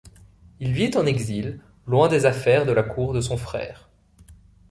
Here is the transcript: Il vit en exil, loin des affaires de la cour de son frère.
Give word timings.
Il 0.59 0.71
vit 0.71 0.97
en 0.97 1.05
exil, 1.05 1.59
loin 1.85 2.07
des 2.07 2.25
affaires 2.25 2.65
de 2.65 2.71
la 2.71 2.81
cour 2.81 3.13
de 3.13 3.21
son 3.21 3.37
frère. 3.37 3.87